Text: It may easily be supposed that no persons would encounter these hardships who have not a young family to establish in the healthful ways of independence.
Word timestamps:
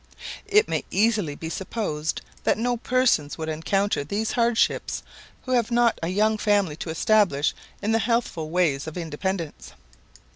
It 0.47 0.67
may 0.67 0.83
easily 0.89 1.35
be 1.35 1.47
supposed 1.51 2.23
that 2.43 2.57
no 2.57 2.75
persons 2.77 3.37
would 3.37 3.49
encounter 3.49 4.03
these 4.03 4.31
hardships 4.31 5.03
who 5.43 5.51
have 5.51 5.69
not 5.69 5.99
a 6.01 6.07
young 6.07 6.39
family 6.39 6.75
to 6.77 6.89
establish 6.89 7.53
in 7.83 7.91
the 7.91 7.99
healthful 7.99 8.49
ways 8.49 8.87
of 8.87 8.97
independence. 8.97 9.73